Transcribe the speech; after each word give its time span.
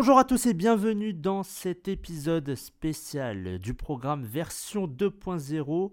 Bonjour 0.00 0.16
à 0.16 0.24
tous 0.24 0.46
et 0.46 0.54
bienvenue 0.54 1.12
dans 1.12 1.42
cet 1.42 1.86
épisode 1.86 2.54
spécial 2.54 3.58
du 3.58 3.74
programme 3.74 4.24
version 4.24 4.86
2.0. 4.86 5.92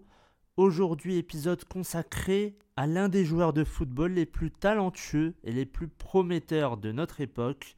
Aujourd'hui, 0.56 1.18
épisode 1.18 1.66
consacré 1.66 2.58
à 2.78 2.88
l'un 2.88 3.10
des 3.10 3.26
joueurs 3.26 3.52
de 3.52 3.66
football 3.66 4.14
les 4.14 4.26
plus 4.26 4.50
talentueux 4.50 5.36
et 5.44 5.52
les 5.52 5.66
plus 5.66 5.90
prometteurs 5.90 6.78
de 6.78 6.94
notre 6.94 7.20
époque. 7.20 7.76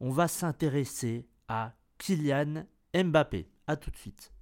On 0.00 0.10
va 0.10 0.26
s'intéresser 0.26 1.28
à 1.46 1.74
Kylian 1.98 2.64
Mbappé. 2.92 3.48
A 3.68 3.76
tout 3.76 3.92
de 3.92 3.96
suite. 3.96 4.32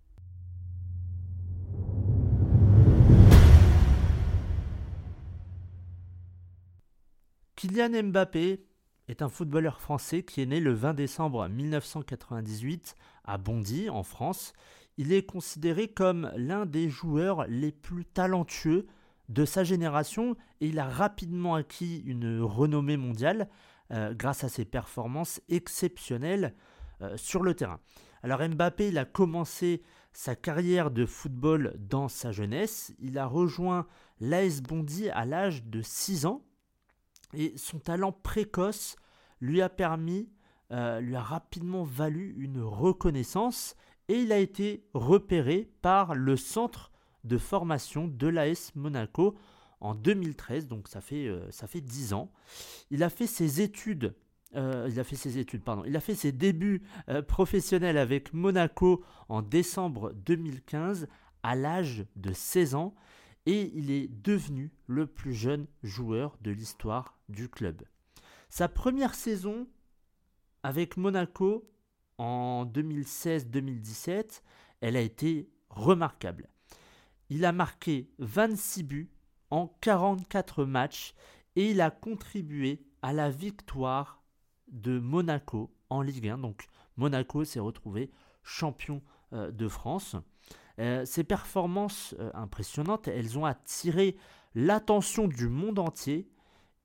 Kylian 7.57 8.05
Mbappé 8.05 8.66
est 9.09 9.23
un 9.23 9.29
footballeur 9.29 9.81
français 9.81 10.23
qui 10.23 10.41
est 10.41 10.47
né 10.47 10.61
le 10.61 10.73
20 10.73 10.95
décembre 10.95 11.49
1998 11.49 12.95
à 13.25 13.39
Bondy, 13.39 13.89
en 13.89 14.03
France. 14.03 14.53
Il 14.97 15.13
est 15.13 15.25
considéré 15.25 15.89
comme 15.89 16.31
l'un 16.37 16.67
des 16.67 16.89
joueurs 16.89 17.47
les 17.49 17.73
plus 17.73 18.05
talentueux 18.05 18.87
de 19.29 19.45
sa 19.45 19.65
génération 19.65 20.37
et 20.61 20.69
il 20.69 20.79
a 20.79 20.89
rapidement 20.89 21.55
acquis 21.55 22.03
une 22.07 22.41
renommée 22.41 22.97
mondiale 22.97 23.49
euh, 23.93 24.15
grâce 24.15 24.45
à 24.45 24.49
ses 24.49 24.65
performances 24.65 25.41
exceptionnelles 25.49 26.55
euh, 27.03 27.17
sur 27.17 27.43
le 27.43 27.55
terrain. 27.55 27.81
Alors 28.23 28.41
Mbappé, 28.41 28.89
il 28.89 28.99
a 28.99 29.05
commencé 29.05 29.83
sa 30.13 30.35
carrière 30.35 30.91
de 30.91 31.05
football 31.05 31.75
dans 31.79 32.09
sa 32.09 32.33
jeunesse. 32.33 32.95
Il 32.99 33.19
a 33.19 33.27
rejoint 33.27 33.87
l'AS 34.19 34.63
Bondy 34.63 35.11
à 35.11 35.25
l'âge 35.27 35.65
de 35.65 35.83
6 35.83 36.27
ans 36.27 36.46
et 37.37 37.53
son 37.57 37.79
talent 37.79 38.13
précoce 38.13 38.97
lui 39.41 39.61
a 39.63 39.69
permis, 39.69 40.29
euh, 40.73 41.01
lui 41.01 41.15
a 41.15 41.21
rapidement 41.21 41.85
valu 41.85 42.35
une 42.39 42.61
reconnaissance 42.61 43.77
et 44.09 44.15
il 44.15 44.33
a 44.33 44.39
été 44.39 44.85
repéré 44.95 45.71
par 45.83 46.15
le 46.15 46.37
centre 46.37 46.91
de 47.25 47.39
formation 47.39 48.09
de 48.09 48.27
l'AS 48.27 48.73
Monaco 48.75 49.37
en 49.81 49.95
2013, 49.95 50.69
donc 50.69 50.89
ça 50.89 51.01
fait, 51.01 51.27
euh, 51.27 51.51
ça 51.51 51.67
fait 51.67 51.83
10 51.83 52.15
ans. 52.15 52.31
Il 52.91 53.03
a 53.03 53.11
fait 53.11 53.27
ses 53.27 53.61
études, 53.61 54.15
euh, 54.55 54.89
il 54.91 54.99
a 54.99 55.05
fait 55.05 55.17
ses 55.17 55.39
études, 55.39 55.63
pardon, 55.63 55.83
il 55.85 55.95
a 55.97 56.01
fait 56.01 56.15
ses 56.15 56.33
débuts 56.33 56.83
professionnels 57.29 57.99
avec 57.99 58.33
Monaco 58.33 59.05
en 59.29 59.43
décembre 59.43 60.13
2015 60.25 61.09
à 61.43 61.55
l'âge 61.55 62.07
de 62.17 62.33
16 62.33 62.75
ans 62.77 62.95
et 63.47 63.73
il 63.75 63.91
est 63.91 64.09
devenu 64.09 64.73
le 64.87 65.07
plus 65.07 65.33
jeune 65.33 65.67
joueur 65.83 66.37
de 66.41 66.51
l'histoire 66.51 67.19
du 67.29 67.49
club. 67.49 67.83
Sa 68.51 68.69
première 68.69 69.15
saison 69.15 69.67
avec 70.63 70.97
Monaco 70.97 71.69
en 72.19 72.67
2016-2017, 72.67 74.43
elle 74.81 74.97
a 74.97 75.01
été 75.01 75.49
remarquable. 75.71 76.49
Il 77.31 77.45
a 77.45 77.53
marqué 77.53 78.11
26 78.19 78.83
buts 78.83 79.11
en 79.51 79.69
44 79.81 80.65
matchs 80.65 81.15
et 81.55 81.71
il 81.71 81.81
a 81.81 81.91
contribué 81.91 82.85
à 83.03 83.13
la 83.13 83.31
victoire 83.31 84.23
de 84.69 84.99
Monaco 84.99 85.73
en 85.91 86.03
Ligue 86.03 86.29
1. 86.29 86.39
Donc 86.39 86.67
Monaco 86.97 87.45
s'est 87.45 87.61
retrouvé 87.61 88.11
champion 88.43 89.03
euh, 89.33 89.51
de 89.51 89.69
France. 89.69 90.17
Euh, 90.79 91.05
ces 91.05 91.25
performances 91.25 92.15
euh, 92.19 92.31
impressionnantes, 92.35 93.09
elles 93.09 93.39
ont 93.39 93.45
attiré 93.45 94.17
l'attention 94.55 95.27
du 95.27 95.49
monde 95.49 95.79
entier 95.79 96.29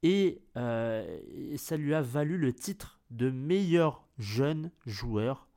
et, 0.03 0.41
ça 0.55 1.77
lui 1.77 1.93
a 1.93 2.01
valu 2.01 2.37
le 2.37 2.53
titre 2.53 2.99
de 3.11 3.29
meilleur 3.29 4.07
jeune 4.17 4.71
joueur 4.85 5.47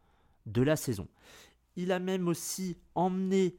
de 0.47 0.63
la 0.63 0.77
saison. 0.77 1.09
Il 1.77 1.93
a 1.93 1.99
même 1.99 2.29
aussi 2.29 2.77
emmené 2.95 3.57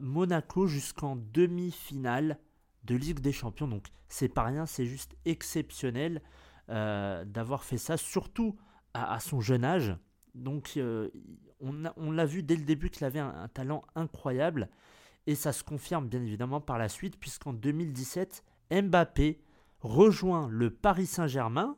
Monaco 0.00 0.68
jusqu'en 0.68 1.16
demi-finale 1.16 2.38
de 2.84 2.94
Ligue 2.94 3.18
des 3.18 3.32
Champions. 3.32 3.66
Donc 3.66 3.88
c'est 4.08 4.28
pas 4.28 4.44
rien, 4.44 4.66
c'est 4.66 4.86
juste 4.86 5.16
exceptionnel 5.24 6.22
d'avoir 6.68 7.64
fait 7.64 7.78
ça, 7.78 7.96
surtout 7.96 8.56
à, 8.94 9.18
son 9.18 9.40
jeune 9.40 9.64
âge. 9.64 9.94
Donc 10.34 10.78
on, 11.60 12.10
l'a 12.10 12.26
vu 12.26 12.42
dès 12.42 12.56
le 12.56 12.64
début 12.64 12.90
qu'il 12.90 13.04
avait 13.04 13.20
un, 13.20 13.48
talent 13.48 13.82
incroyable. 13.94 14.68
Et 15.26 15.34
ça 15.34 15.52
se 15.52 15.64
confirme 15.64 16.08
bien 16.08 16.22
évidemment 16.22 16.60
par 16.60 16.78
la 16.78 16.88
suite, 16.88 17.18
puisqu'en 17.18 17.52
2017, 17.52 18.44
Mbappé 18.70 19.40
rejoint 19.80 20.48
le 20.50 20.70
Paris 20.70 21.06
Saint-Germain 21.06 21.76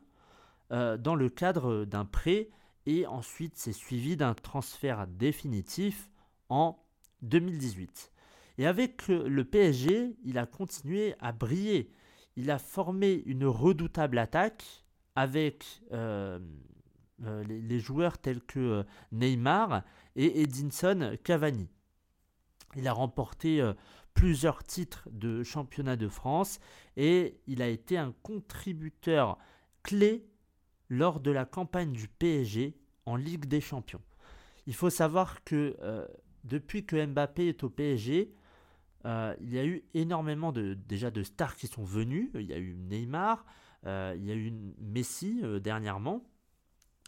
euh, 0.71 0.97
dans 0.97 1.15
le 1.15 1.29
cadre 1.29 1.85
d'un 1.85 2.05
prêt. 2.05 2.49
Et 2.85 3.05
ensuite, 3.05 3.53
c'est 3.55 3.73
suivi 3.73 4.17
d'un 4.17 4.33
transfert 4.33 5.07
définitif 5.07 6.09
en 6.49 6.83
2018. 7.21 8.11
Et 8.57 8.65
avec 8.65 9.07
le 9.07 9.43
PSG, 9.43 10.17
il 10.23 10.37
a 10.37 10.45
continué 10.45 11.13
à 11.19 11.31
briller. 11.31 11.91
Il 12.37 12.49
a 12.49 12.59
formé 12.59 13.23
une 13.25 13.45
redoutable 13.45 14.17
attaque 14.17 14.63
avec 15.15 15.81
euh, 15.91 16.39
euh, 17.25 17.43
les, 17.45 17.79
joueurs 17.79 18.19
tels 18.19 18.43
que 18.43 18.59
euh, 18.59 18.83
Neymar 19.11 19.81
et 20.15 20.41
Edinson 20.41 21.17
Cavani. 21.23 21.67
Il 22.75 22.87
a 22.87 22.93
remporté 22.93 23.59
euh, 23.59 23.73
plusieurs 24.13 24.63
titres 24.63 25.09
de 25.11 25.41
championnat 25.41 25.95
de 25.95 26.09
France 26.09 26.59
et 26.95 27.39
il 27.47 27.63
a 27.63 27.69
été 27.69 27.97
un 27.97 28.13
contributeur 28.21 29.39
clé 29.81 30.27
lors 30.89 31.19
de 31.19 31.31
la 31.31 31.45
campagne 31.45 31.91
du 31.91 32.07
PSG 32.07 32.77
en 33.07 33.15
Ligue 33.15 33.45
des 33.45 33.61
Champions. 33.61 34.01
Il 34.67 34.75
faut 34.75 34.91
savoir 34.91 35.43
que 35.43 35.75
depuis 36.43 36.85
que 36.85 37.03
Mbappé 37.03 37.47
est 37.47 37.63
au 37.63 37.69
PSG, 37.69 38.31
il 39.05 39.53
y 39.53 39.59
a 39.59 39.65
eu 39.65 39.83
énormément 39.93 40.51
de, 40.51 40.73
déjà 40.73 41.09
de 41.09 41.23
stars 41.23 41.55
qui 41.55 41.67
sont 41.67 41.83
venus. 41.83 42.29
Il 42.35 42.45
y 42.45 42.53
a 42.53 42.57
eu 42.57 42.75
Neymar, 42.75 43.45
il 43.85 44.25
y 44.25 44.31
a 44.31 44.35
eu 44.35 44.51
Messi 44.79 45.41
dernièrement 45.61 46.23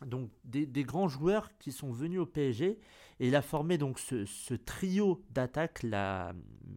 donc 0.06 0.30
des, 0.44 0.84
grands 0.84 1.08
joueurs 1.08 1.50
qui 1.58 1.72
sont 1.72 1.92
venus 1.92 2.20
au 2.20 2.26
PSG 2.26 2.80
et 3.20 3.28
il 3.28 3.36
a 3.36 3.42
formé 3.42 3.78
donc 3.78 4.00
ce, 4.00 4.54
trio 4.54 5.24
d'attaque 5.32 5.86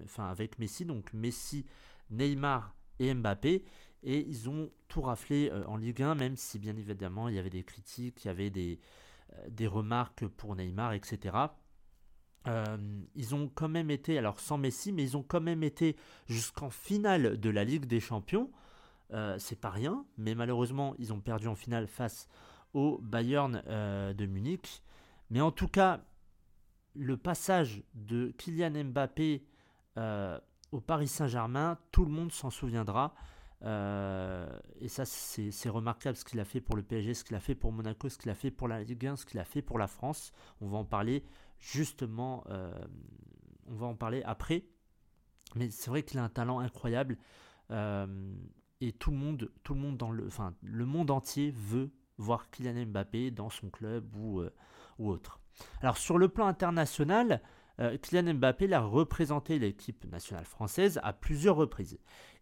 enfin 0.05 0.29
avec 0.29 0.59
Messi, 0.59 0.85
donc 0.85 1.13
Messi, 1.13 1.65
Neymar 2.11 2.75
et 2.99 3.13
Mbappé 3.15 3.65
et 4.03 4.27
ils 4.29 4.49
ont 4.49 4.71
tout 4.89 5.03
raflé 5.03 5.51
euh, 5.51 5.65
en 5.67 5.77
Ligue 5.77 6.03
1 6.03 6.15
même 6.15 6.37
si 6.37 6.59
bien 6.59 6.77
évidemment 6.77 7.29
il 7.29 7.37
y 7.37 7.39
avait 7.39 7.51
des 7.51 7.65
critiques, 7.65 8.25
il 8.25 8.29
y 8.29 8.31
avait 8.31 8.51
des, 8.51 8.81
euh, 9.35 9.49
des 9.49 9.67
remarques 9.67 10.27
pour 10.27 10.57
Neymar, 10.57 10.93
etc. 10.95 11.37
Euh, 12.49 12.77
ils 13.15 13.37
ont 13.37 13.49
quand 13.55 13.69
même 13.69 13.91
été, 13.91 14.19
alors 14.19 14.41
sans 14.41 14.59
Messi, 14.59 14.91
mais 14.91 15.05
ils 15.05 15.17
ont 15.17 15.23
quand 15.23 15.41
même 15.41 15.63
été 15.63 15.97
jusqu'en 16.27 16.71
finale 16.71 17.39
de 17.39 17.51
la 17.51 17.63
Ligue 17.63 17.87
des 17.87 18.01
Champions. 18.01 18.51
c'est 19.39 19.61
pas 19.61 19.71
rien, 19.71 20.07
mais 20.17 20.35
malheureusement 20.35 20.95
ils 20.99 21.13
ont 21.13 21.21
perdu 21.21 21.47
en 21.47 21.55
finale 21.55 21.87
face 21.87 22.29
au 22.75 22.99
Bayern 23.03 23.63
euh, 23.67 24.13
de 24.13 24.27
Munich. 24.27 24.83
Mais 25.31 25.41
en 25.41 25.51
tout 25.51 25.69
cas, 25.69 26.01
le 26.95 27.17
passage 27.17 27.83
de 27.95 28.33
Kylian 28.39 28.85
Mbappé 28.85 29.45
euh, 29.97 30.39
au 30.73 30.81
Paris 30.81 31.09
Saint-Germain, 31.09 31.79
tout 31.91 32.05
le 32.05 32.11
monde 32.11 32.33
s'en 32.33 32.51
souviendra. 32.51 33.15
Euh, 33.63 34.49
et 34.81 34.89
ça, 34.89 35.05
c'est 35.05 35.69
remarquable 35.69 36.17
ce 36.17 36.25
qu'il 36.25 36.41
a 36.41 36.45
fait 36.45 36.61
pour 36.61 36.77
le 36.77 36.83
PSG, 36.83 37.15
ce 37.15 37.25
qu'il 37.25 37.37
a 37.37 37.41
fait 37.41 37.55
pour 37.55 37.73
Monaco, 37.73 38.09
ce 38.09 38.19
qu'il 38.19 38.31
a 38.31 38.35
fait 38.35 38.51
pour 38.51 38.69
la 38.69 38.83
Ligue 38.83 39.07
1, 39.07 39.17
ce 39.17 39.27
qu'il 39.27 39.39
a 39.39 39.45
fait 39.45 39.63
pour 39.63 39.79
la 39.79 39.87
France. 39.87 40.33
On 40.61 40.69
va 40.69 40.79
en 40.79 40.85
parler 40.85 41.25
justement, 41.61 42.45
on 43.69 43.75
va 43.75 43.87
en 43.87 43.95
parler 43.95 44.23
après. 44.25 44.65
Mais 45.55 45.71
c'est 45.71 45.91
vrai 45.91 46.03
qu'il 46.03 46.19
a 46.19 46.25
un 46.25 46.29
talent 46.29 46.59
incroyable. 46.59 47.19
et 47.71 48.93
tout 48.99 49.13
le 49.13 49.17
monde, 49.17 49.53
tout 49.63 49.75
le 49.75 49.81
monde 49.81 49.97
dans 49.97 50.11
le, 50.11 50.27
enfin, 50.27 50.55
le 50.63 50.85
monde 50.85 51.13
entier 51.13 51.53
veut 51.53 51.93
voir 52.19 52.51
Kylian 52.51 52.87
Mbappé 52.87 53.31
dans 53.31 53.51
son 53.51 53.71
club 53.71 54.15
ou, 54.17 54.41
euh, 54.41 54.53
ou 54.99 55.11
autre. 55.11 55.41
Alors 55.81 55.97
sur 55.97 56.19
le 56.19 56.29
plan 56.29 56.47
international, 56.47 57.43
euh, 57.81 57.97
Kylian 57.99 58.35
Mbappé 58.35 58.73
a 58.73 58.81
représenté 58.81 59.59
l'équipe 59.59 60.05
nationale 60.11 60.45
française 60.45 61.01
à 61.03 61.13
plusieurs 61.13 61.57
reprises. 61.57 61.99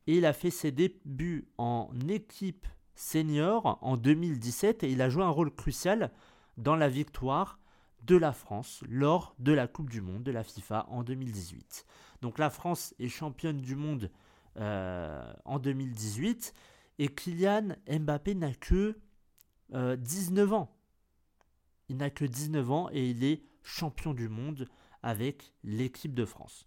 Et 0.06 0.18
il 0.18 0.26
a 0.26 0.32
fait 0.32 0.50
ses 0.50 0.72
débuts 0.72 1.48
en 1.58 1.90
équipe 2.08 2.66
senior 2.94 3.78
en 3.82 3.96
2017 3.96 4.82
et 4.82 4.90
il 4.90 5.00
a 5.02 5.08
joué 5.08 5.22
un 5.22 5.30
rôle 5.30 5.54
crucial 5.54 6.10
dans 6.56 6.76
la 6.76 6.88
victoire 6.88 7.58
de 8.02 8.16
la 8.16 8.32
France 8.32 8.82
lors 8.88 9.34
de 9.38 9.52
la 9.52 9.66
Coupe 9.66 9.90
du 9.90 10.00
Monde 10.00 10.22
de 10.22 10.32
la 10.32 10.42
FIFA 10.42 10.86
en 10.88 11.02
2018. 11.02 11.86
Donc 12.22 12.38
la 12.38 12.50
France 12.50 12.94
est 12.98 13.08
championne 13.08 13.60
du 13.60 13.76
monde 13.76 14.10
euh, 14.58 15.32
en 15.44 15.58
2018 15.58 16.54
et 16.98 17.08
Kylian 17.08 17.76
Mbappé 17.88 18.34
n'a 18.34 18.52
que 18.52 18.98
19 19.72 20.52
euh, 20.52 20.54
ans. 20.54 20.76
Il 21.88 21.96
n'a 21.96 22.10
que 22.10 22.24
19 22.24 22.70
ans 22.70 22.88
et 22.92 23.10
il 23.10 23.24
est 23.24 23.42
champion 23.62 24.14
du 24.14 24.28
monde 24.28 24.68
avec 25.02 25.52
l'équipe 25.64 26.14
de 26.14 26.24
France. 26.24 26.66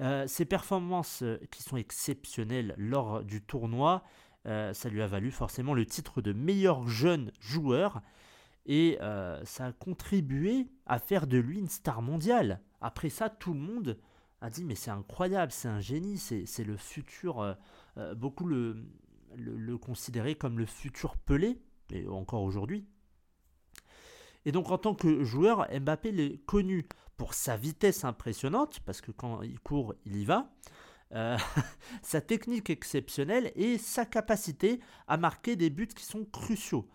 Euh, 0.00 0.26
ses 0.26 0.44
performances 0.44 1.22
euh, 1.22 1.38
qui 1.50 1.62
sont 1.62 1.76
exceptionnelles 1.76 2.74
lors 2.76 3.22
du 3.22 3.42
tournoi, 3.42 4.02
ça 4.46 4.90
lui 4.90 5.00
a 5.00 5.06
valu 5.06 5.30
forcément 5.30 5.72
le 5.72 5.86
titre 5.86 6.20
de 6.20 6.34
meilleur 6.34 6.86
jeune 6.86 7.32
joueur. 7.40 8.02
Et 8.66 8.98
ça 9.44 9.66
a 9.66 9.72
contribué 9.72 10.68
à 10.84 10.98
faire 10.98 11.26
de 11.26 11.38
lui 11.38 11.58
une 11.58 11.70
star 11.70 12.02
mondiale. 12.02 12.60
Après 12.82 13.08
ça, 13.08 13.30
tout 13.30 13.54
le 13.54 13.60
monde 13.60 13.98
a 14.42 14.50
dit 14.50 14.64
mais 14.64 14.74
c'est 14.74 14.90
incroyable, 14.90 15.50
c'est 15.50 15.68
un 15.68 15.80
génie, 15.80 16.18
c'est 16.18 16.64
le 16.64 16.76
futur. 16.76 17.56
beaucoup 18.16 18.44
le, 18.44 18.84
le, 19.34 19.56
le 19.56 19.78
comme 20.34 20.58
le 20.58 20.66
futur 20.66 21.16
Pelé, 21.16 21.58
et 21.90 22.06
encore 22.08 22.42
aujourd'hui. 22.42 22.86
Et 24.44 24.52
donc 24.52 24.70
en 24.70 24.78
tant 24.78 24.94
que 24.94 25.24
joueur, 25.24 25.66
Mbappé 25.72 26.08
est 26.08 26.44
connu 26.44 26.86
pour 27.16 27.34
sa 27.34 27.56
vitesse 27.56 28.04
impressionnante, 28.04 28.80
parce 28.80 29.00
que 29.00 29.12
quand 29.12 29.42
il 29.42 29.58
court, 29.60 29.94
il 30.04 30.16
y 30.16 30.24
va, 30.24 30.50
euh, 31.14 31.36
sa 32.02 32.20
technique 32.20 32.70
exceptionnelle 32.70 33.52
et 33.54 33.78
sa 33.78 34.04
capacité 34.04 34.80
à 35.06 35.16
marquer 35.16 35.56
des 35.56 35.70
buts 35.70 35.86
qui 35.86 36.04
sont 36.04 36.24
cruciaux. 36.24 36.88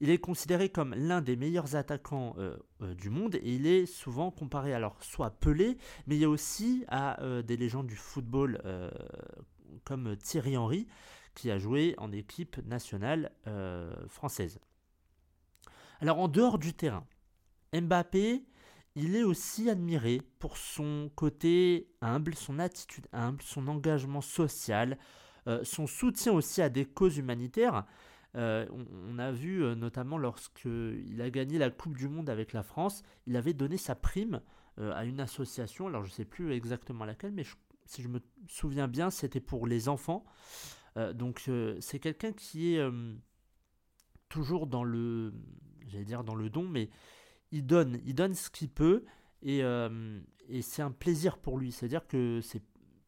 Il 0.00 0.10
est 0.10 0.18
considéré 0.18 0.68
comme 0.68 0.94
l'un 0.94 1.22
des 1.22 1.36
meilleurs 1.36 1.76
attaquants 1.76 2.34
euh, 2.38 2.56
euh, 2.82 2.94
du 2.94 3.08
monde 3.08 3.36
et 3.36 3.54
il 3.54 3.66
est 3.66 3.86
souvent 3.86 4.32
comparé 4.32 4.74
alors 4.74 4.96
soit 5.02 5.30
Pelé, 5.30 5.78
mais 6.06 6.16
il 6.16 6.20
y 6.20 6.24
a 6.24 6.28
aussi 6.28 6.84
à 6.88 7.18
des 7.42 7.56
légendes 7.56 7.86
du 7.86 7.96
football 7.96 8.60
comme 9.84 10.16
Thierry 10.16 10.56
Henry 10.56 10.86
qui 11.34 11.50
a 11.50 11.58
joué 11.58 11.94
en 11.98 12.12
équipe 12.12 12.58
nationale 12.66 13.32
française. 14.08 14.58
Alors 16.00 16.18
en 16.18 16.28
dehors 16.28 16.58
du 16.58 16.74
terrain, 16.74 17.06
Mbappé, 17.72 18.44
il 18.94 19.16
est 19.16 19.22
aussi 19.22 19.70
admiré 19.70 20.20
pour 20.38 20.56
son 20.56 21.10
côté 21.14 21.88
humble, 22.00 22.34
son 22.34 22.58
attitude 22.58 23.06
humble, 23.12 23.40
son 23.42 23.68
engagement 23.68 24.20
social, 24.20 24.98
euh, 25.46 25.60
son 25.64 25.86
soutien 25.86 26.32
aussi 26.32 26.60
à 26.60 26.68
des 26.68 26.84
causes 26.84 27.16
humanitaires. 27.16 27.86
Euh, 28.34 28.66
on, 28.70 29.18
a 29.18 29.30
vu 29.30 29.62
euh, 29.62 29.74
notamment 29.74 30.18
lorsqu'il 30.18 31.20
a 31.20 31.30
gagné 31.30 31.58
la 31.58 31.70
Coupe 31.70 31.96
du 31.96 32.08
Monde 32.08 32.28
avec 32.28 32.52
la 32.52 32.62
France, 32.62 33.02
il 33.26 33.36
avait 33.36 33.54
donné 33.54 33.76
sa 33.76 33.94
prime 33.94 34.40
à 34.78 35.04
une 35.04 35.20
association, 35.20 35.86
alors 35.86 36.02
je 36.02 36.08
ne 36.08 36.14
sais 36.14 36.24
plus 36.24 36.52
exactement 36.52 37.04
laquelle, 37.04 37.32
mais 37.32 37.44
si 37.84 38.00
je 38.00 38.08
me 38.08 38.20
souviens 38.48 38.88
bien, 38.88 39.10
c'était 39.10 39.38
pour 39.38 39.66
les 39.66 39.90
enfants. 39.90 40.24
Donc 41.14 41.48
c'est 41.80 41.98
quelqu'un 41.98 42.32
qui 42.32 42.74
est 42.74 42.80
toujours 44.32 44.66
dans 44.66 44.82
le, 44.82 45.32
j'allais 45.88 46.04
dire 46.04 46.24
dans 46.24 46.34
le 46.34 46.48
don, 46.48 46.62
mais 46.62 46.88
il 47.50 47.66
donne, 47.66 48.00
il 48.04 48.14
donne 48.14 48.34
ce 48.34 48.50
qu'il 48.50 48.70
peut 48.70 49.04
et, 49.42 49.62
euh, 49.62 50.20
et 50.48 50.62
c'est 50.62 50.82
un 50.82 50.90
plaisir 50.90 51.38
pour 51.38 51.58
lui. 51.58 51.70
C'est-à-dire 51.70 52.06
que 52.06 52.40
c'est 52.40 52.62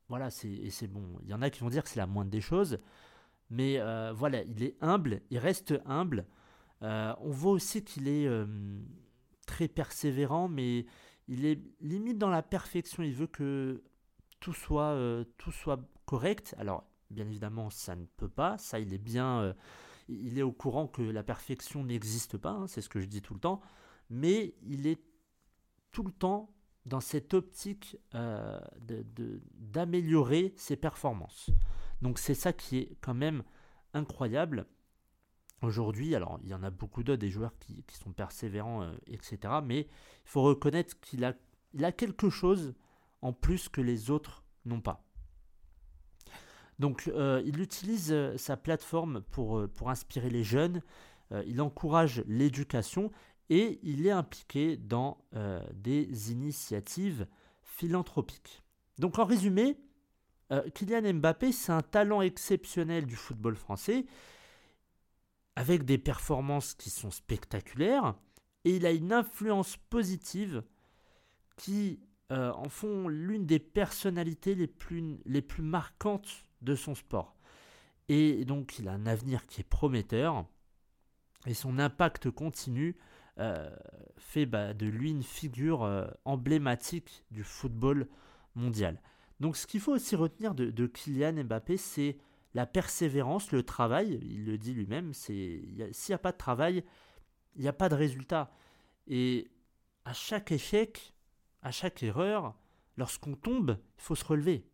voilà, 0.09 0.31
c'est 0.31 0.69
c'est 0.69 0.87
bon. 0.87 1.03
Il 1.23 1.31
y 1.31 1.35
en 1.35 1.41
a 1.41 1.49
qui 1.49 1.61
vont 1.61 1.71
dire 1.71 1.83
que 1.83 1.89
c'est 1.89 1.99
la 1.99 2.07
moindre 2.07 2.31
des 2.31 2.43
choses, 2.43 2.79
mais 3.49 3.79
euh, 3.81 4.13
voilà, 4.13 4.43
il 4.43 4.63
est 4.63 4.77
humble, 4.83 5.23
il 5.31 5.39
reste 5.39 5.75
humble. 5.87 6.27
Euh, 6.83 7.15
on 7.21 7.31
voit 7.31 7.53
aussi 7.53 7.83
qu'il 7.83 8.07
est 8.09 8.29
très 9.47 9.69
persévérant, 9.69 10.49
mais 10.49 10.85
il 11.27 11.47
est 11.47 11.61
limite 11.81 12.19
dans 12.19 12.29
la 12.29 12.43
perfection. 12.43 13.03
Il 13.03 13.15
veut 13.15 13.27
que 13.27 13.83
tout 14.41 14.53
soit 14.53 15.25
tout 15.39 15.53
soit 15.53 15.81
correct. 16.05 16.55
Alors 16.59 16.85
bien 17.15 17.27
évidemment, 17.27 17.71
ça 17.71 17.97
ne 17.97 18.05
peut 18.17 18.29
pas. 18.29 18.59
Ça, 18.59 18.79
il 18.79 18.93
est 18.93 18.99
bien 18.99 19.55
il 20.09 20.39
est 20.39 20.43
au 20.43 20.53
courant 20.53 20.87
que 20.87 21.03
la 21.03 21.23
perfection 21.23 21.85
n'existe 21.85 22.37
pas, 22.37 22.51
hein, 22.51 22.67
c'est 22.67 22.81
ce 22.81 22.89
que 22.89 23.01
je 23.01 23.07
dis 23.07 23.23
tout 23.23 23.35
le 23.35 23.41
temps, 23.41 23.61
mais 24.11 24.55
il 24.63 24.87
est 24.87 25.01
tout 25.93 26.03
le 26.03 26.13
temps 26.13 26.51
dans 26.87 27.01
cette 27.01 27.33
optique 27.33 27.97
euh, 28.15 28.61
d'améliorer 29.57 30.53
ses 30.57 30.77
performances. 30.77 31.51
Donc 32.03 32.19
c'est 32.19 32.35
ça 32.35 32.53
qui 32.53 32.79
est 32.79 32.97
quand 33.01 33.15
même 33.15 33.43
incroyable. 33.95 34.67
Aujourd'hui, 35.63 36.15
alors 36.15 36.39
il 36.43 36.51
y 36.51 36.55
en 36.55 36.63
a 36.63 36.69
beaucoup 36.69 37.03
d'autres, 37.03 37.21
des 37.21 37.31
joueurs 37.31 37.57
qui, 37.59 37.83
sont 37.97 38.13
persévérants, 38.13 38.83
euh, 38.83 38.93
etc. 39.07 39.39
Mais 39.65 39.81
il 39.81 40.29
faut 40.29 40.43
reconnaître 40.43 41.01
qu'il 41.01 41.25
a, 41.25 41.33
il 41.73 41.85
a 41.87 41.93
quelque 41.93 42.29
chose 42.29 42.75
en 43.23 43.33
plus 43.33 43.71
que 43.71 43.81
les 43.81 44.11
autres 44.11 44.45
n'ont 44.67 44.83
pas. 44.83 45.03
Donc 46.79 47.09
euh, 47.09 47.43
il 47.45 47.61
utilise 47.61 48.13
euh, 48.13 48.37
sa 48.37 48.57
plateforme 48.57 49.23
pour, 49.31 49.59
euh, 49.59 49.69
pour 49.69 49.91
inspirer 49.91 50.31
les 50.31 50.45
jeunes, 50.45 50.83
il 51.47 51.61
encourage 51.63 52.23
l'éducation 52.29 53.11
et 53.49 53.81
il 53.83 54.07
est 54.07 54.13
impliqué 54.13 54.77
dans 54.77 55.19
des 55.73 56.31
initiatives 56.31 57.27
philanthropiques. 57.63 58.63
Donc 58.99 59.19
en 59.19 59.25
résumé, 59.25 59.81
Kylian 60.75 61.15
Mbappé, 61.15 61.51
c'est 61.51 61.73
un 61.73 61.81
talent 61.81 62.21
exceptionnel 62.21 63.07
du 63.07 63.17
football 63.17 63.57
français, 63.57 64.07
avec 65.57 65.85
des 65.85 65.99
performances 65.99 66.75
qui 66.75 66.91
sont 66.91 67.11
spectaculaires, 67.11 68.15
et 68.65 68.77
il 68.77 68.87
a 68.87 68.93
une 68.93 69.13
influence 69.13 69.77
positive 69.77 70.63
qui 71.57 71.99
en 72.31 72.69
font 72.69 73.09
l'une 73.09 73.47
des 73.47 73.59
personnalités 73.59 74.55
les 74.55 74.69
plus 75.43 75.63
marquantes 75.63 76.45
de 76.65 76.75
son 76.75 76.95
sport. 76.95 77.37
Et 78.09 78.45
donc 78.45 78.79
il 78.79 78.89
a 78.89 78.93
un 78.93 79.07
avenir 79.07 79.47
qui 79.47 79.61
est 79.61 79.69
prometteur 79.69 80.45
et 81.47 81.55
son 81.55 81.79
impact 81.79 82.31
continu 82.31 82.97
euh, 83.39 83.71
fait 84.17 84.47
bah, 84.47 84.75
de 84.75 84.87
lui 84.87 85.11
une 85.11 85.23
figure 85.23 85.83
euh, 85.83 86.07
emblématique 86.25 87.25
du 87.31 87.43
football 87.43 88.09
mondial. 88.55 89.01
Donc 89.41 89.57
ce 89.57 89.67
qu'il 89.67 89.81
faut 89.81 89.93
aussi 89.93 90.17
retenir 90.17 90.55
de, 90.55 90.87
Kylian 90.87 91.45
Mbappé, 91.45 91.77
c'est 91.77 92.19
la 92.55 92.67
persévérance, 92.67 93.51
le 93.51 93.65
travail, 93.65 94.21
il 94.23 94.45
le 94.45 94.57
dit 94.57 94.73
lui-même, 94.73 95.13
s'il 95.13 95.75
n'y 95.75 96.15
a 96.15 96.19
pas 96.19 96.31
de 96.31 96.37
travail, 96.37 96.85
il 97.57 97.63
n'y 97.63 97.69
a 97.69 97.73
pas 97.73 97.89
de 97.89 97.97
résultat. 97.97 98.53
Et 99.09 99.51
à 100.05 100.13
chaque 100.13 100.53
échec, 100.53 101.15
à 101.63 101.73
chaque 101.73 102.03
erreur, 102.05 102.55
lorsqu'on 102.97 103.35
tombe, 103.35 103.77
il 103.99 104.03
faut 104.03 104.15
se 104.15 104.25
relever. 104.25 104.65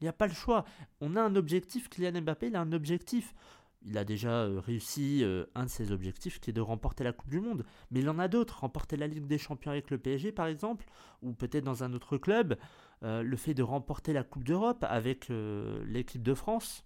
Il 0.00 0.04
n'y 0.04 0.08
a 0.08 0.12
pas 0.12 0.26
le 0.26 0.34
choix. 0.34 0.64
On 1.00 1.16
a 1.16 1.22
un 1.22 1.34
objectif, 1.34 1.88
Kylian 1.88 2.22
Mbappé, 2.22 2.48
il 2.48 2.56
a 2.56 2.60
un 2.60 2.72
objectif. 2.72 3.34
Il 3.82 3.96
a 3.96 4.04
déjà 4.04 4.30
euh, 4.30 4.60
réussi 4.60 5.22
euh, 5.22 5.46
un 5.54 5.64
de 5.64 5.70
ses 5.70 5.92
objectifs 5.92 6.40
qui 6.40 6.50
est 6.50 6.52
de 6.52 6.60
remporter 6.60 7.04
la 7.04 7.12
Coupe 7.12 7.30
du 7.30 7.40
Monde. 7.40 7.64
Mais 7.90 8.00
il 8.00 8.08
en 8.08 8.18
a 8.18 8.28
d'autres. 8.28 8.60
Remporter 8.60 8.96
la 8.96 9.06
Ligue 9.06 9.26
des 9.26 9.38
Champions 9.38 9.70
avec 9.70 9.90
le 9.90 9.98
PSG, 9.98 10.32
par 10.32 10.46
exemple, 10.46 10.86
ou 11.22 11.32
peut-être 11.32 11.64
dans 11.64 11.84
un 11.84 11.92
autre 11.92 12.16
club. 12.16 12.56
Euh, 13.04 13.22
le 13.22 13.36
fait 13.36 13.54
de 13.54 13.62
remporter 13.62 14.12
la 14.12 14.24
Coupe 14.24 14.44
d'Europe 14.44 14.84
avec 14.88 15.28
l'équipe 15.28 16.22
de 16.22 16.34
France. 16.34 16.84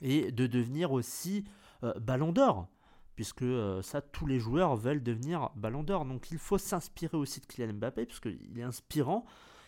Et 0.00 0.30
de 0.30 0.46
devenir 0.46 0.92
aussi 0.92 1.44
ballon 2.00 2.32
d'or. 2.32 2.68
Puisque 3.14 3.46
ça, 3.82 4.02
tous 4.02 4.26
les 4.26 4.38
joueurs 4.38 4.76
veulent 4.76 5.02
devenir 5.02 5.50
ballon 5.56 5.82
d'or. 5.82 6.04
Donc 6.04 6.30
il 6.30 6.38
faut 6.38 6.58
s'inspirer 6.58 7.16
aussi 7.16 7.40
de 7.40 7.46
Kylian 7.46 7.74
Mbappé, 7.74 8.06
puisqu'il 8.06 8.58
est 8.58 8.62
inspirant. 8.62 9.24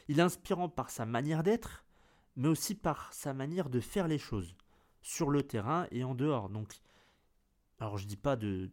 Il 0.08 0.18
est 0.18 0.22
inspirant 0.22 0.68
par 0.68 0.90
sa 0.90 1.06
manière 1.06 1.42
d'être 1.42 1.84
mais 2.38 2.48
aussi 2.48 2.76
par 2.76 3.12
sa 3.12 3.34
manière 3.34 3.68
de 3.68 3.80
faire 3.80 4.08
les 4.08 4.16
choses, 4.16 4.54
sur 5.02 5.28
le 5.28 5.42
terrain 5.42 5.86
et 5.90 6.04
en 6.04 6.14
dehors. 6.14 6.48
Donc, 6.48 6.72
alors 7.80 7.98
je 7.98 8.06
dis 8.06 8.16
pas 8.16 8.36
de, 8.36 8.70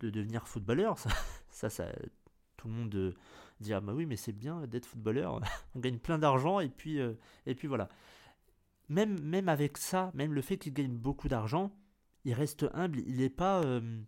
de 0.00 0.10
devenir 0.10 0.48
footballeur, 0.48 0.98
ça, 1.50 1.70
ça, 1.70 1.92
tout 2.56 2.68
le 2.68 2.74
monde 2.74 2.94
euh, 2.94 3.14
dit 3.60 3.72
ah 3.74 3.80
bah 3.80 3.92
oui 3.94 4.06
mais 4.06 4.16
c'est 4.16 4.32
bien 4.32 4.66
d'être 4.66 4.86
footballeur, 4.86 5.40
on 5.74 5.80
gagne 5.80 5.98
plein 5.98 6.18
d'argent 6.18 6.58
et 6.58 6.70
puis 6.70 6.98
euh, 6.98 7.14
et 7.44 7.54
puis 7.54 7.68
voilà. 7.68 7.88
Même 8.88 9.20
même 9.20 9.48
avec 9.48 9.78
ça, 9.78 10.10
même 10.14 10.32
le 10.32 10.40
fait 10.40 10.56
qu'il 10.56 10.72
gagne 10.72 10.96
beaucoup 10.96 11.28
d'argent, 11.28 11.72
il 12.24 12.32
reste 12.32 12.66
humble, 12.72 13.00
il 13.00 13.18
n'est 13.18 13.28
pas 13.28 13.62
euh, 13.62 14.02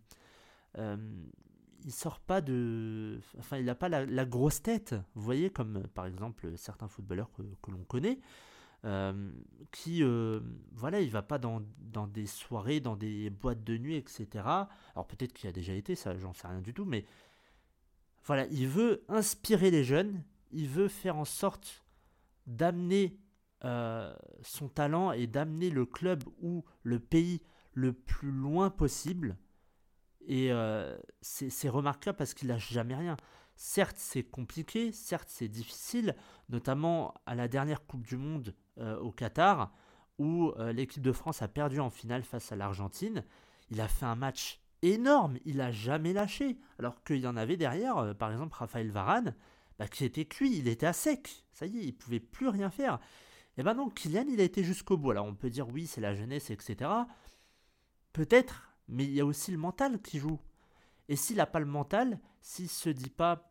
il 1.85 1.91
sort 1.91 2.19
pas 2.19 2.41
de. 2.41 3.19
Enfin, 3.37 3.57
il 3.57 3.65
n'a 3.65 3.75
pas 3.75 3.89
la, 3.89 4.25
grosse 4.25 4.61
tête, 4.61 4.95
vous 5.15 5.21
voyez, 5.21 5.49
comme 5.49 5.83
par 5.93 6.05
exemple 6.05 6.57
certains 6.57 6.87
footballeurs 6.87 7.29
que 7.61 7.71
l'on 7.71 7.83
connaît. 7.83 8.19
Qui, 9.71 10.03
voilà, 10.71 11.01
il 11.01 11.09
va 11.09 11.21
pas 11.21 11.37
dans, 11.37 11.61
dans, 11.79 12.07
des 12.07 12.25
soirées, 12.25 12.79
dans 12.79 12.95
des 12.95 13.29
boîtes 13.29 13.63
de 13.63 13.77
nuit, 13.77 13.95
etc. 13.95 14.27
Alors 14.93 15.07
peut-être 15.07 15.33
qu'il 15.33 15.49
a 15.49 15.51
déjà 15.51 15.73
été, 15.73 15.95
ça, 15.95 16.17
j'en 16.17 16.33
sais 16.33 16.47
rien 16.47 16.61
du 16.61 16.73
tout, 16.73 16.85
mais 16.85 17.05
voilà, 18.23 18.45
il 18.47 18.67
veut 18.67 19.03
inspirer 19.09 19.71
les 19.71 19.83
jeunes, 19.83 20.23
il 20.51 20.67
veut 20.67 20.87
faire 20.87 21.17
en 21.17 21.25
sorte 21.25 21.83
d'amener 22.47 23.17
son 23.61 24.69
talent 24.69 25.11
et 25.11 25.27
d'amener 25.27 25.69
le 25.69 25.85
club 25.85 26.23
ou 26.41 26.63
le 26.83 26.99
pays 26.99 27.41
le 27.73 27.93
plus 27.93 28.31
loin 28.31 28.69
possible. 28.69 29.37
Et 30.27 30.51
c'est 31.21 31.69
remarquable 31.69 32.17
parce 32.17 32.33
qu'il 32.33 32.47
lâche 32.47 32.71
jamais 32.71 32.95
rien. 32.95 33.17
Certes, 33.55 33.97
c'est 33.97 34.23
compliqué, 34.23 34.93
certes, 34.93 35.27
c'est 35.29 35.49
difficile, 35.49 36.15
notamment 36.47 37.13
à 37.25 37.35
la 37.35 37.49
dernière 37.49 37.85
Coupe 37.85 38.07
du 38.07 38.15
Monde 38.15 38.55
au 38.79 39.11
Qatar, 39.11 39.71
où 40.19 40.51
euh, 40.57 40.71
l'équipe 40.73 41.01
de 41.01 41.11
France 41.11 41.41
a 41.41 41.47
perdu 41.47 41.79
en 41.79 41.89
finale 41.89 42.23
face 42.23 42.51
à 42.51 42.55
l'Argentine. 42.55 43.23
Il 43.71 43.81
a 43.81 43.87
fait 43.87 44.05
un 44.05 44.15
match 44.15 44.61
énorme, 44.81 45.37
il 45.45 45.57
n'a 45.57 45.71
jamais 45.71 46.13
lâché. 46.13 46.59
Alors 46.77 47.01
qu'il 47.03 47.17
y 47.17 47.27
en 47.27 47.37
avait 47.37 47.57
derrière, 47.57 47.97
euh, 47.97 48.13
par 48.13 48.31
exemple 48.31 48.55
Raphaël 48.55 48.91
Varane, 48.91 49.35
bah, 49.79 49.87
qui 49.87 50.05
était 50.05 50.25
cuit, 50.25 50.57
il 50.57 50.67
était 50.67 50.85
à 50.85 50.93
sec. 50.93 51.45
Ça 51.53 51.65
y 51.65 51.79
est, 51.79 51.83
il 51.83 51.93
pouvait 51.93 52.19
plus 52.19 52.49
rien 52.49 52.69
faire. 52.69 52.99
Et 53.57 53.63
ben 53.63 53.73
non, 53.73 53.89
Kylian, 53.89 54.25
il 54.29 54.39
a 54.41 54.43
été 54.43 54.63
jusqu'au 54.63 54.97
bout. 54.97 55.11
Alors 55.11 55.25
on 55.25 55.35
peut 55.35 55.49
dire 55.49 55.67
oui, 55.69 55.87
c'est 55.87 56.01
la 56.01 56.13
jeunesse, 56.13 56.49
etc. 56.49 56.89
Peut-être, 58.13 58.73
mais 58.87 59.05
il 59.05 59.13
y 59.13 59.21
a 59.21 59.25
aussi 59.25 59.51
le 59.51 59.57
mental 59.57 60.01
qui 60.01 60.19
joue. 60.19 60.39
Et 61.07 61.15
s'il 61.15 61.37
n'a 61.37 61.45
pas 61.45 61.59
le 61.59 61.65
mental, 61.65 62.19
s'il 62.41 62.69
se 62.69 62.89
dit 62.89 63.09
pas 63.09 63.48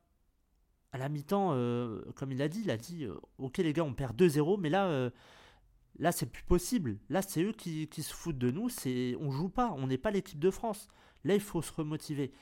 à 0.92 0.98
la 0.98 1.08
mi-temps, 1.08 1.50
euh, 1.52 2.02
comme 2.14 2.32
il 2.32 2.40
a 2.42 2.48
dit, 2.48 2.62
il 2.64 2.70
a 2.70 2.76
dit 2.76 3.04
euh, 3.04 3.14
Ok, 3.38 3.58
les 3.58 3.72
gars, 3.72 3.84
on 3.84 3.94
perd 3.94 4.20
2-0, 4.20 4.58
mais 4.58 4.70
là, 4.70 4.86
euh, 4.86 5.10
là 5.98 6.12
c'est 6.12 6.26
plus 6.26 6.42
possible. 6.42 6.98
Là, 7.10 7.22
c'est 7.22 7.42
eux 7.42 7.52
qui, 7.52 7.88
se 7.90 8.14
foutent 8.14 8.38
de 8.38 8.50
nous. 8.50 8.68
C'est, 8.68 9.16
on 9.20 9.30
joue 9.30 9.48
pas, 9.48 9.72
on 9.76 9.86
n'est 9.86 9.98
pas 9.98 10.10
l'équipe 10.10 10.38
de 10.38 10.50
France. 10.50 10.88
Là, 11.24 11.34
il 11.34 11.40
faut 11.40 11.62
se 11.62 11.72
remotiver. 11.72 12.32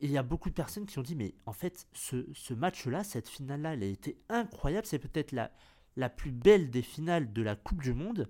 Et 0.00 0.06
il 0.06 0.10
y 0.10 0.18
a 0.18 0.22
beaucoup 0.22 0.48
de 0.48 0.54
personnes 0.54 0.86
qui 0.86 0.98
ont 0.98 1.02
dit 1.02 1.16
Mais 1.16 1.34
en 1.46 1.52
fait, 1.52 1.86
ce, 1.92 2.54
match-là, 2.54 3.04
cette 3.04 3.28
finale-là, 3.28 3.74
elle 3.74 3.82
a 3.82 3.86
été 3.86 4.18
incroyable. 4.28 4.86
C'est 4.86 4.98
peut-être 4.98 5.32
la, 5.32 5.50
la 5.96 6.08
plus 6.08 6.32
belle 6.32 6.70
des 6.70 6.82
finales 6.82 7.32
de 7.32 7.42
la 7.42 7.56
Coupe 7.56 7.82
du 7.82 7.94
Monde. 7.94 8.28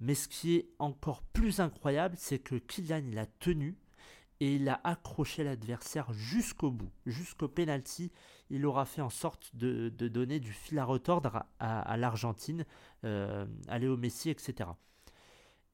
Mais 0.00 0.14
ce 0.14 0.26
qui 0.28 0.56
est 0.56 0.68
encore 0.80 1.22
plus 1.22 1.60
incroyable, 1.60 2.16
c'est 2.18 2.40
que 2.40 2.56
Kylian, 2.56 3.02
il 3.08 3.18
a 3.18 3.26
tenu 3.26 3.76
et 4.42 4.56
il 4.56 4.68
a 4.68 4.80
accroché 4.82 5.44
l'adversaire 5.44 6.12
jusqu'au 6.12 6.72
bout, 6.72 6.90
jusqu'au 7.06 7.46
penalty. 7.46 8.10
Il 8.50 8.66
aura 8.66 8.86
fait 8.86 9.00
en 9.00 9.08
sorte 9.08 9.54
de, 9.54 9.88
donner 9.88 10.40
du 10.40 10.50
fil 10.50 10.80
à 10.80 10.84
retordre 10.84 11.44
à, 11.60 11.96
l'Argentine, 11.96 12.66
euh, 13.04 13.46
à 13.68 13.78
Léo 13.78 13.96
Messi, 13.96 14.30
etc. 14.30 14.70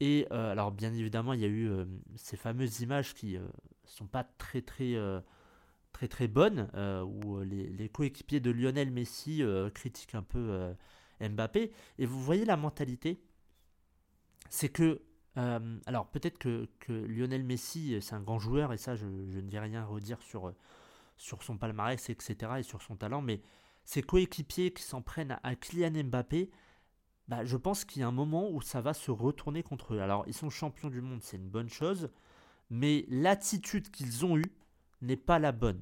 Et 0.01 0.27
euh, 0.33 0.53
alors 0.53 0.71
bien 0.71 0.93
évidemment, 0.93 1.33
il 1.33 1.41
y 1.41 1.47
a 1.47 1.49
eu 1.49 1.67
euh, 1.67 1.87
ces 2.17 2.37
fameuses 2.37 2.81
images 2.81 3.15
qui 3.15 3.39
ne 3.39 3.47
sont 3.87 4.07
pas 4.07 4.25
très 4.25 4.61
très 4.61 4.95
très 5.93 6.09
très 6.09 6.29
bonnes, 6.29 6.69
où 7.07 7.41
les 7.41 7.89
coéquipiers 7.89 8.41
de 8.41 8.51
Lionel 8.51 8.91
Messi 8.91 9.43
critiquent 9.73 10.15
un 10.15 10.23
peu 10.23 10.75
Mbappé. 11.23 11.73
Et 11.99 12.05
vous 12.05 12.23
voyez 12.23 12.45
la 12.45 12.59
mentalité, 12.59 13.19
c'est 14.51 14.69
que 14.69 15.01
euh, 15.39 15.79
alors 15.87 16.09
peut-être 16.09 16.39
que, 16.39 16.69
Lionel 16.89 17.45
Messi, 17.45 17.97
c'est 18.01 18.15
un 18.15 18.21
grand 18.21 18.39
joueur, 18.39 18.73
et 18.73 18.77
ça 18.79 18.97
je, 18.97 19.07
ne 19.07 19.51
vais 19.51 19.61
rien 19.61 19.85
redire 19.85 20.21
sur, 20.23 20.53
sur 21.17 21.43
son 21.43 21.57
palmarès, 21.57 22.11
etc., 22.11 22.53
et 22.59 22.63
sur 22.63 22.83
son 22.83 22.97
talent, 22.97 23.23
mais 23.23 23.41
ses 23.85 24.03
coéquipiers 24.03 24.73
qui 24.73 24.83
s'en 24.83 25.01
prennent 25.01 25.39
à, 25.43 25.55
Kylian 25.55 26.05
Mbappé, 26.05 26.51
bah, 27.29 27.45
je 27.45 27.57
pense 27.57 27.85
qu'il 27.85 28.01
y 28.01 28.05
a 28.05 28.09
un 28.09 28.13
moment 28.13 28.51
où 28.51 28.61
ça 28.63 28.81
va 28.81 28.95
se 28.95 29.11
retourner 29.11 29.63
contre 29.63 29.95
eux. 29.95 30.01
Alors 30.01 30.25
ils 30.27 30.35
sont 30.35 30.51
champions 30.51 30.89
du 30.89 31.01
monde, 31.01 31.23
c'est 31.23 31.37
une 31.37 31.49
bonne 31.49 31.69
chose, 31.69 32.11
mais 32.71 33.05
l'attitude 33.09 33.91
qu'ils 33.91 34.25
ont 34.25 34.37
eue 34.37 34.53
n'est 35.03 35.17
pas 35.17 35.39
la 35.39 35.53
bonne. 35.53 35.81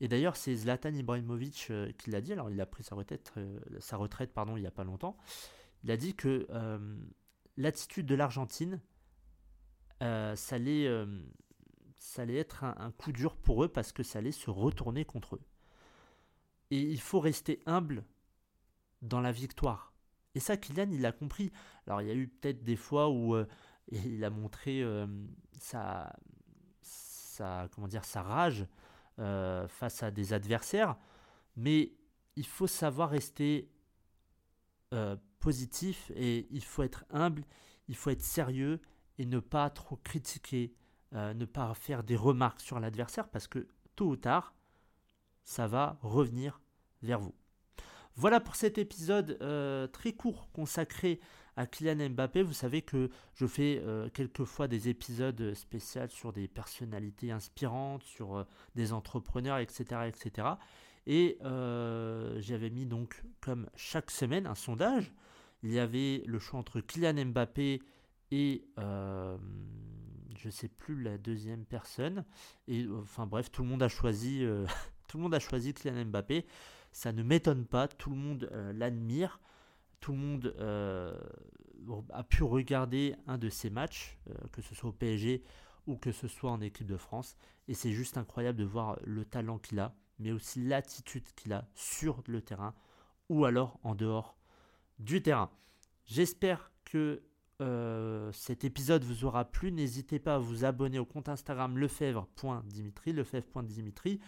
Et 0.00 0.08
d'ailleurs, 0.08 0.36
c'est 0.36 0.54
Zlatan 0.54 0.94
Ibrahimovic 0.94 1.68
euh, 1.70 1.90
qui 1.98 2.10
l'a 2.10 2.20
dit. 2.20 2.32
Alors, 2.32 2.50
il 2.50 2.60
a 2.60 2.66
pris 2.66 2.84
sa 2.84 2.94
retraite, 2.94 3.32
euh, 3.36 4.26
pardon, 4.32 4.56
il 4.56 4.60
n'y 4.60 4.66
a 4.66 4.70
pas 4.70 4.84
longtemps. 4.84 5.16
Il 5.82 5.90
a 5.90 5.96
dit 5.96 6.14
que 6.14 6.46
l'attitude 7.58 8.06
de 8.06 8.14
l'Argentine, 8.14 8.80
euh, 10.02 10.34
ça, 10.36 10.56
allait, 10.56 10.86
euh, 10.86 11.06
ça 11.98 12.22
allait 12.22 12.36
être 12.36 12.64
un, 12.64 12.92
coup 12.92 13.12
dur 13.12 13.36
pour 13.36 13.64
eux 13.64 13.68
parce 13.68 13.92
que 13.92 14.02
ça 14.02 14.20
allait 14.20 14.32
se 14.32 14.48
retourner 14.48 15.04
contre 15.04 15.34
eux. 15.36 15.42
Et 16.70 16.80
il 16.80 17.00
faut 17.00 17.20
rester 17.20 17.60
humble 17.66 18.04
dans 19.02 19.20
la 19.20 19.32
victoire. 19.32 19.92
Et 20.34 20.40
ça, 20.40 20.56
Kylian, 20.56 20.90
il 20.92 21.00
l'a 21.00 21.12
compris. 21.12 21.50
Alors, 21.86 22.00
il 22.00 22.08
y 22.08 22.10
a 22.10 22.14
eu 22.14 22.28
peut-être 22.28 22.62
des 22.62 22.76
fois 22.76 23.10
où 23.10 23.34
euh, 23.34 23.46
il 23.90 24.22
a 24.22 24.30
montré 24.30 24.84
sa, 25.58 26.14
sa, 26.80 27.68
comment 27.74 27.88
dire, 27.88 28.04
sa 28.04 28.22
rage 28.22 28.66
face 29.16 30.04
à 30.04 30.12
des 30.12 30.32
adversaires, 30.32 30.96
mais 31.56 31.92
il 32.36 32.46
faut 32.46 32.68
savoir 32.68 33.10
rester 33.10 33.68
positif 35.40 36.10
et 36.14 36.46
il 36.50 36.64
faut 36.64 36.82
être 36.82 37.04
humble, 37.10 37.44
il 37.88 37.96
faut 37.96 38.10
être 38.10 38.22
sérieux 38.22 38.80
et 39.18 39.26
ne 39.26 39.40
pas 39.40 39.68
trop 39.70 39.96
critiquer, 39.96 40.72
euh, 41.14 41.34
ne 41.34 41.44
pas 41.44 41.74
faire 41.74 42.02
des 42.04 42.16
remarques 42.16 42.60
sur 42.60 42.78
l'adversaire 42.80 43.28
parce 43.28 43.46
que 43.46 43.66
tôt 43.96 44.08
ou 44.08 44.16
tard, 44.16 44.54
ça 45.44 45.66
va 45.66 45.98
revenir 46.02 46.60
vers 47.02 47.20
vous. 47.20 47.34
Voilà 48.14 48.40
pour 48.40 48.56
cet 48.56 48.78
épisode 48.78 49.38
euh, 49.40 49.86
très 49.86 50.12
court 50.12 50.50
consacré 50.52 51.20
à 51.56 51.66
Kylian 51.66 52.10
Mbappé. 52.10 52.42
Vous 52.42 52.52
savez 52.52 52.82
que 52.82 53.10
je 53.34 53.46
fais 53.46 53.80
euh, 53.84 54.08
quelquefois 54.10 54.68
des 54.68 54.88
épisodes 54.88 55.54
spéciaux 55.54 56.08
sur 56.08 56.32
des 56.32 56.48
personnalités 56.48 57.30
inspirantes, 57.30 58.02
sur 58.02 58.44
des 58.74 58.92
entrepreneurs, 58.92 59.58
etc. 59.58 60.02
etc. 60.06 60.48
Et 61.06 61.38
j'avais 61.40 62.70
mis 62.70 62.86
donc 62.86 63.22
comme 63.40 63.68
chaque 63.76 64.10
semaine 64.10 64.46
un 64.46 64.54
sondage 64.54 65.12
il 65.62 65.72
y 65.72 65.78
avait 65.78 66.22
le 66.26 66.38
choix 66.38 66.60
entre 66.60 66.80
Kylian 66.80 67.26
Mbappé 67.26 67.82
et 68.30 68.64
euh, 68.78 69.36
je 70.36 70.50
sais 70.50 70.68
plus 70.68 71.02
la 71.02 71.18
deuxième 71.18 71.64
personne. 71.64 72.24
Et 72.66 72.86
enfin 72.88 73.26
bref, 73.26 73.50
tout 73.50 73.62
le 73.62 73.68
monde 73.68 73.82
a 73.82 73.88
choisi, 73.88 74.44
euh, 74.44 74.66
tout 75.08 75.18
Kylian 75.28 76.04
Mbappé. 76.06 76.46
Ça 76.92 77.12
ne 77.12 77.22
m'étonne 77.22 77.66
pas, 77.66 77.88
tout 77.88 78.10
le 78.10 78.16
monde 78.16 78.48
euh, 78.52 78.72
l'admire. 78.72 79.40
Tout 80.00 80.12
le 80.12 80.18
monde 80.18 80.54
a 82.12 82.22
pu 82.22 82.44
regarder 82.44 83.16
un 83.26 83.36
de 83.36 83.48
ses 83.48 83.68
matchs, 83.68 84.16
que 84.52 84.62
ce 84.62 84.76
soit 84.76 84.90
au 84.90 84.92
PSG 84.92 85.42
ou 85.88 85.96
que 85.96 86.12
ce 86.12 86.28
soit 86.28 86.52
en 86.52 86.60
équipe 86.60 86.86
de 86.86 86.96
France. 86.96 87.36
Et 87.66 87.74
c'est 87.74 87.90
juste 87.90 88.16
incroyable 88.16 88.58
de 88.58 88.64
voir 88.64 88.96
le 89.02 89.24
talent 89.24 89.58
qu'il 89.58 89.80
a, 89.80 89.96
mais 90.20 90.30
aussi 90.30 90.62
l'attitude 90.62 91.24
qu'il 91.34 91.52
a 91.52 91.68
sur 91.74 92.22
le 92.28 92.40
terrain 92.42 92.76
ou 93.28 93.44
alors 93.44 93.80
en 93.82 93.96
dehors 93.96 94.37
du 94.98 95.22
terrain. 95.22 95.50
J'espère 96.06 96.72
que 96.84 97.22
euh, 97.60 98.30
cet 98.32 98.64
épisode 98.64 99.04
vous 99.04 99.24
aura 99.24 99.44
plu. 99.44 99.72
N'hésitez 99.72 100.18
pas 100.18 100.36
à 100.36 100.38
vous 100.38 100.64
abonner 100.64 100.98
au 100.98 101.04
compte 101.04 101.28
Instagram 101.28 101.76
lefebvre.dimitri, 101.76 103.12
lefebvre.dimitri. 103.12 104.20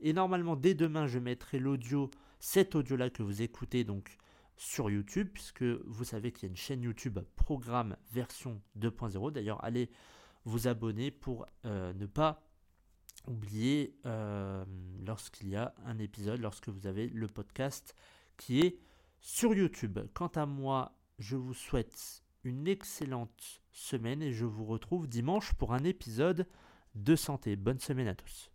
Et 0.00 0.12
normalement, 0.12 0.56
dès 0.56 0.74
demain, 0.74 1.06
je 1.06 1.18
mettrai 1.18 1.58
l'audio, 1.58 2.10
cet 2.40 2.74
audio-là 2.74 3.10
que 3.10 3.22
vous 3.22 3.42
écoutez 3.42 3.84
donc 3.84 4.16
sur 4.56 4.90
YouTube, 4.90 5.28
puisque 5.32 5.62
vous 5.62 6.04
savez 6.04 6.32
qu'il 6.32 6.44
y 6.44 6.46
a 6.46 6.50
une 6.50 6.56
chaîne 6.56 6.82
YouTube 6.82 7.18
Programme 7.36 7.96
version 8.12 8.60
2.0. 8.78 9.32
D'ailleurs, 9.32 9.62
allez 9.64 9.90
vous 10.44 10.66
abonner 10.66 11.10
pour 11.10 11.46
euh, 11.64 11.92
ne 11.94 12.06
pas 12.06 12.42
oublier 13.26 13.96
euh, 14.06 14.64
lorsqu'il 15.04 15.48
y 15.48 15.56
a 15.56 15.74
un 15.84 15.98
épisode, 15.98 16.40
lorsque 16.40 16.68
vous 16.68 16.86
avez 16.86 17.08
le 17.08 17.26
podcast 17.26 17.94
qui 18.36 18.60
est 18.60 18.78
sur 19.20 19.54
YouTube. 19.54 19.98
Quant 20.14 20.28
à 20.28 20.46
moi, 20.46 20.96
je 21.18 21.36
vous 21.36 21.54
souhaite 21.54 22.22
une 22.44 22.68
excellente 22.68 23.62
semaine 23.72 24.22
et 24.22 24.32
je 24.32 24.44
vous 24.44 24.64
retrouve 24.64 25.08
dimanche 25.08 25.52
pour 25.54 25.72
un 25.72 25.84
épisode 25.84 26.46
de 26.94 27.16
santé. 27.16 27.56
Bonne 27.56 27.80
semaine 27.80 28.08
à 28.08 28.14
tous. 28.14 28.50